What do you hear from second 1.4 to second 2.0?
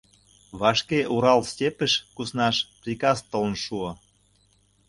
степьыш